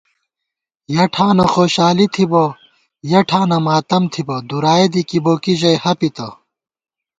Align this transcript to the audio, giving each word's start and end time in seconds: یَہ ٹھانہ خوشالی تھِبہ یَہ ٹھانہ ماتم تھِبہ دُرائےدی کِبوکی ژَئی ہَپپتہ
یَہ 0.95 1.05
ٹھانہ 1.13 1.45
خوشالی 1.53 2.07
تھِبہ 2.13 2.43
یَہ 3.09 3.21
ٹھانہ 3.29 3.57
ماتم 3.65 4.03
تھِبہ 4.13 4.37
دُرائےدی 4.49 5.01
کِبوکی 5.09 5.53
ژَئی 5.59 5.77
ہَپپتہ 5.83 6.27